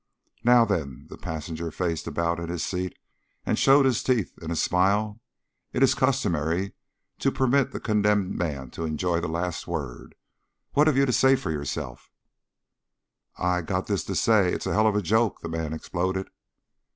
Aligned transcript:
"Now 0.43 0.65
then" 0.65 1.05
the 1.11 1.15
passenger 1.19 1.69
faced 1.69 2.07
about 2.07 2.39
in 2.39 2.49
his 2.49 2.63
seat 2.63 2.97
and 3.45 3.59
showed 3.59 3.85
his 3.85 4.01
teeth 4.01 4.33
in 4.41 4.49
a 4.49 4.55
smile 4.55 5.21
"it 5.73 5.83
is 5.83 5.93
customary 5.93 6.73
to 7.19 7.31
permit 7.31 7.69
the 7.69 7.79
condemned 7.79 8.73
to 8.73 8.83
enjoy 8.83 9.19
the 9.19 9.27
last 9.27 9.67
word. 9.67 10.15
What 10.71 10.87
have 10.87 10.97
you 10.97 11.05
to 11.05 11.13
say 11.13 11.35
for 11.35 11.51
yourself?" 11.51 12.09
"I 13.37 13.61
got 13.61 13.85
this 13.85 14.03
to 14.05 14.15
say. 14.15 14.51
It's 14.51 14.65
a 14.65 14.73
hell 14.73 14.87
of 14.87 14.95
a 14.95 15.03
joke" 15.03 15.41
the 15.41 15.49
man 15.49 15.71
exploded. 15.71 16.31